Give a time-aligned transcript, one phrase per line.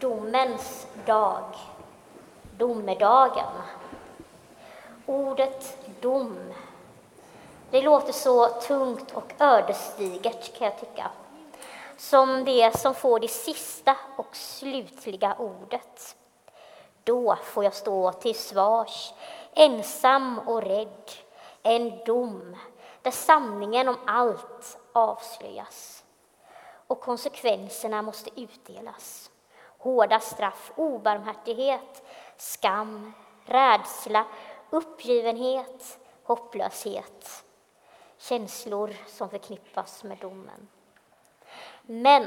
[0.00, 1.44] Domens dag,
[2.56, 3.52] domedagen.
[5.06, 6.54] Ordet dom,
[7.70, 11.10] det låter så tungt och ödesdigert kan jag tycka.
[11.96, 16.16] Som det som får det sista och slutliga ordet.
[17.04, 19.12] Då får jag stå till svars,
[19.54, 21.10] ensam och rädd,
[21.62, 22.56] en dom
[23.02, 26.04] där sanningen om allt avslöjas
[26.86, 29.29] och konsekvenserna måste utdelas.
[29.82, 32.02] Hårda straff, obarmhärtighet,
[32.36, 33.12] skam,
[33.44, 34.24] rädsla,
[34.70, 37.44] uppgivenhet, hopplöshet.
[38.18, 40.68] Känslor som förknippas med domen.
[41.82, 42.26] Men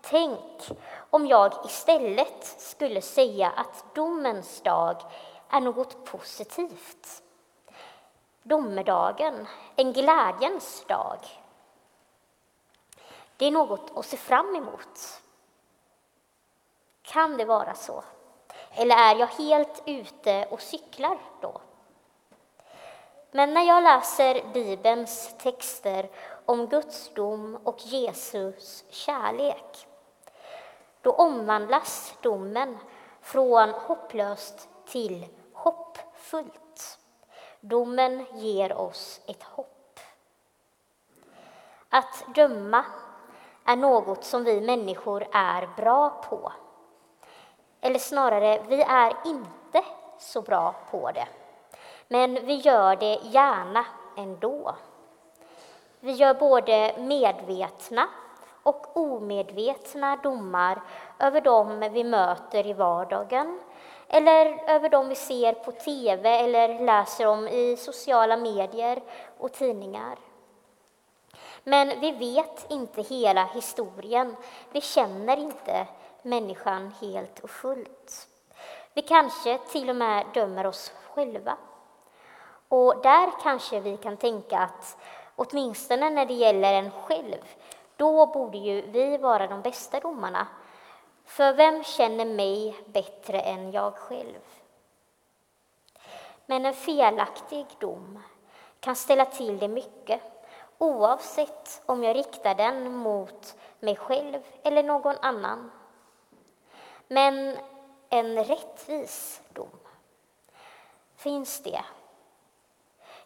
[0.00, 0.70] tänk
[1.10, 4.96] om jag istället skulle säga att domens dag
[5.50, 7.22] är något positivt.
[8.42, 11.18] Domedagen, en glädjens dag.
[13.36, 15.22] Det är något att se fram emot.
[17.12, 18.04] Kan det vara så?
[18.70, 21.60] Eller är jag helt ute och cyklar då?
[23.30, 26.10] Men när jag läser Bibelns texter
[26.46, 29.86] om Guds dom och Jesus kärlek,
[31.02, 32.78] då omvandlas domen
[33.20, 36.98] från hopplöst till hoppfullt.
[37.60, 40.00] Domen ger oss ett hopp.
[41.88, 42.84] Att döma
[43.64, 46.52] är något som vi människor är bra på.
[47.84, 49.84] Eller snarare, vi är inte
[50.18, 51.26] så bra på det.
[52.08, 53.84] Men vi gör det gärna
[54.16, 54.74] ändå.
[56.00, 58.08] Vi gör både medvetna
[58.62, 60.82] och omedvetna domar
[61.18, 63.60] över dem vi möter i vardagen
[64.08, 69.02] eller över dem vi ser på tv eller läser om i sociala medier
[69.38, 70.18] och tidningar.
[71.64, 74.36] Men vi vet inte hela historien.
[74.72, 75.86] Vi känner inte
[76.22, 78.28] människan helt och fullt.
[78.94, 81.56] Vi kanske till och med dömer oss själva.
[82.68, 84.98] Och där kanske vi kan tänka att
[85.36, 87.54] åtminstone när det gäller en själv,
[87.96, 90.46] då borde ju vi vara de bästa domarna.
[91.24, 94.40] För vem känner mig bättre än jag själv?
[96.46, 98.22] Men en felaktig dom
[98.80, 100.20] kan ställa till det mycket
[100.78, 105.70] oavsett om jag riktar den mot mig själv eller någon annan.
[107.08, 107.58] Men
[108.08, 109.78] en rättvis dom,
[111.16, 111.84] finns det?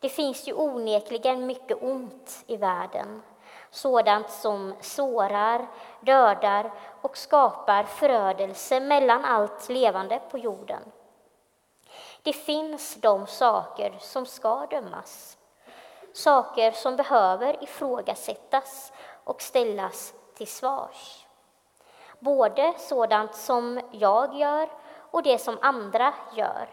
[0.00, 3.22] Det finns ju onekligen mycket ont i världen,
[3.70, 5.66] sådant som sårar,
[6.00, 10.82] dödar och skapar förödelse mellan allt levande på jorden.
[12.22, 15.38] Det finns de saker som ska dömas,
[16.12, 18.92] saker som behöver ifrågasättas
[19.24, 21.23] och ställas till svars.
[22.24, 24.68] Både sådant som jag gör
[25.10, 26.68] och det som andra gör.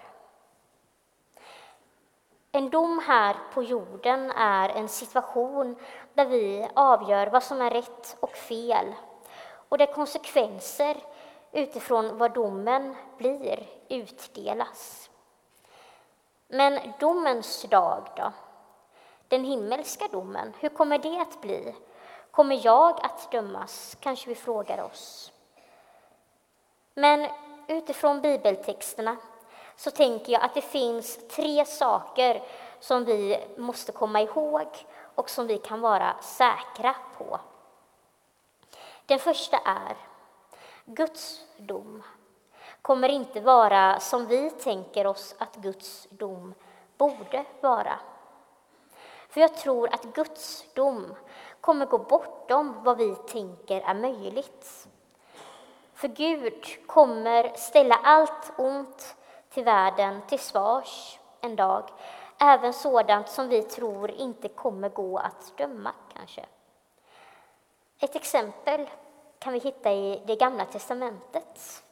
[2.51, 5.75] En dom här på jorden är en situation
[6.13, 8.93] där vi avgör vad som är rätt och fel
[9.69, 10.97] och där konsekvenser
[11.51, 15.09] utifrån vad domen blir utdelas.
[16.47, 18.31] Men domens dag då?
[19.27, 21.75] Den himmelska domen, hur kommer det att bli?
[22.31, 23.97] Kommer jag att dömas?
[23.99, 25.31] Kanske vi frågar oss.
[26.93, 27.29] Men
[27.67, 29.17] utifrån bibeltexterna
[29.75, 32.43] så tänker jag att det finns tre saker
[32.79, 34.67] som vi måste komma ihåg
[35.15, 37.39] och som vi kan vara säkra på.
[39.05, 39.97] Den första är
[40.85, 42.03] Guds dom
[42.81, 46.53] kommer inte vara som vi tänker oss att Guds dom
[46.97, 47.99] borde vara.
[49.29, 51.15] För jag tror att Guds dom
[51.61, 54.87] kommer gå bortom vad vi tänker är möjligt.
[56.01, 59.15] För Gud kommer ställa allt ont
[59.49, 61.89] till världen till svars en dag,
[62.39, 66.45] även sådant som vi tror inte kommer gå att döma kanske.
[67.99, 68.89] Ett exempel
[69.39, 71.83] kan vi hitta i det gamla testamentet.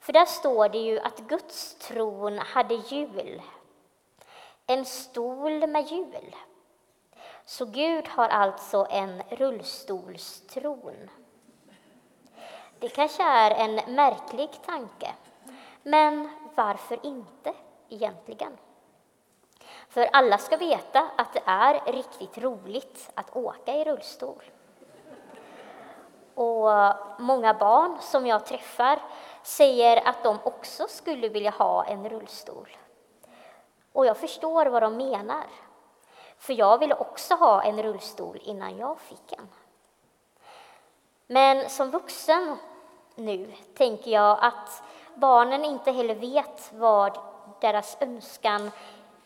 [0.00, 3.42] För där står det ju att Guds tron hade hjul,
[4.66, 6.36] en stol med hjul.
[7.44, 11.10] Så Gud har alltså en rullstolstron.
[12.84, 15.14] Det kanske är en märklig tanke,
[15.82, 17.54] men varför inte
[17.88, 18.58] egentligen?
[19.88, 24.42] För alla ska veta att det är riktigt roligt att åka i rullstol.
[26.34, 26.70] Och
[27.18, 28.98] många barn som jag träffar
[29.42, 32.76] säger att de också skulle vilja ha en rullstol.
[33.92, 35.46] Och jag förstår vad de menar.
[36.38, 39.48] För jag ville också ha en rullstol innan jag fick en.
[41.26, 42.56] Men som vuxen
[43.14, 44.82] nu tänker jag att
[45.14, 47.18] barnen inte heller vet vad
[47.60, 48.70] deras önskan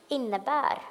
[0.08, 0.82] innebär.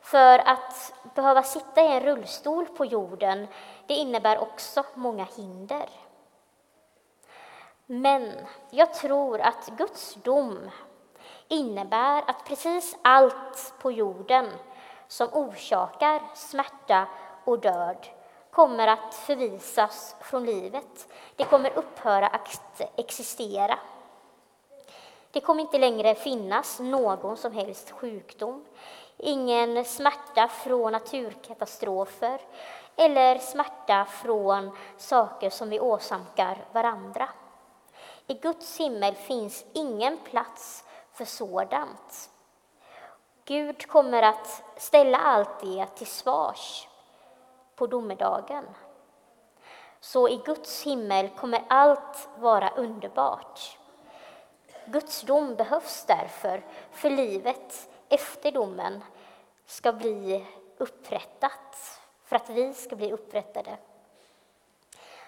[0.00, 3.46] För att behöva sitta i en rullstol på jorden,
[3.86, 5.88] det innebär också många hinder.
[7.86, 8.32] Men
[8.70, 10.70] jag tror att Guds dom
[11.48, 14.50] innebär att precis allt på jorden
[15.08, 17.08] som orsakar smärta
[17.44, 18.06] och död
[18.56, 21.08] kommer att förvisas från livet.
[21.36, 23.78] Det kommer upphöra att existera.
[25.30, 28.64] Det kommer inte längre finnas någon som helst sjukdom,
[29.16, 32.40] ingen smärta från naturkatastrofer
[32.96, 37.28] eller smärta från saker som vi åsamkar varandra.
[38.26, 42.30] I Guds himmel finns ingen plats för sådant.
[43.44, 46.88] Gud kommer att ställa allt det till svars
[47.76, 48.64] på domedagen.
[50.00, 53.78] Så i Guds himmel kommer allt vara underbart.
[54.86, 59.04] Guds dom behövs därför, för livet efter domen
[59.66, 60.46] ska bli
[60.78, 63.76] upprättat, för att vi ska bli upprättade.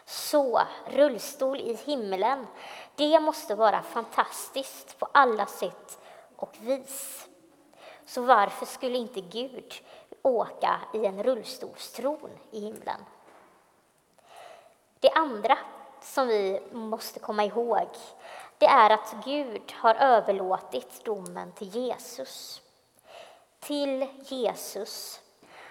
[0.05, 2.47] Så rullstol i himlen,
[2.95, 5.99] det måste vara fantastiskt på alla sätt
[6.37, 7.29] och vis.
[8.09, 9.75] Så varför skulle inte Gud
[10.23, 13.05] åka i en rullstolstron i himlen?
[15.01, 15.59] Det andra
[16.01, 17.89] som vi måste komma ihåg,
[18.59, 22.63] det är att Gud har överlåtit domen till Jesus.
[23.61, 25.21] Till Jesus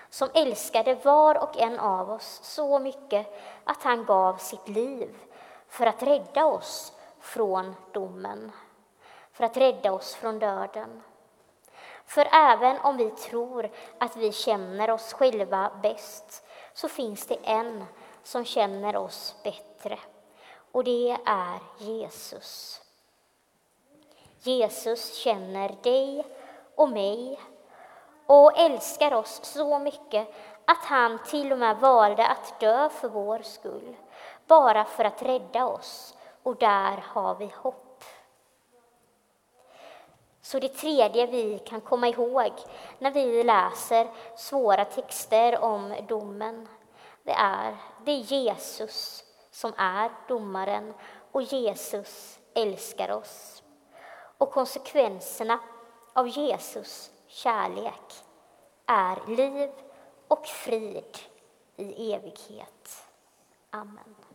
[0.10, 3.28] som älskade var och en av oss så mycket
[3.64, 5.16] att han gav sitt liv
[5.68, 8.52] för att rädda oss från domen,
[9.32, 11.04] för att rädda oss från döden.
[12.08, 17.86] För även om vi tror att vi känner oss själva bäst så finns det en
[18.24, 20.00] som känner oss bättre,
[20.72, 22.82] och det är Jesus.
[24.40, 26.26] Jesus känner dig
[26.76, 27.40] och mig
[28.26, 30.28] och älskar oss så mycket
[30.66, 33.96] att han till och med valde att dö för vår skull,
[34.48, 37.87] bara för att rädda oss, och där har vi hopp.
[40.48, 42.52] Så det tredje vi kan komma ihåg
[43.00, 44.08] när vi läser
[44.38, 46.68] svåra texter om domen,
[47.24, 50.94] det är det är Jesus som är domaren
[51.32, 53.64] och Jesus älskar oss.
[54.38, 55.60] Och konsekvenserna
[56.14, 58.24] av Jesus kärlek
[58.86, 59.70] är liv
[60.28, 61.18] och frid
[61.76, 63.06] i evighet.
[63.70, 64.27] Amen.